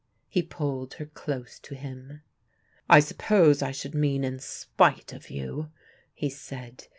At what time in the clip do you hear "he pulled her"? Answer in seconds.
0.27-1.05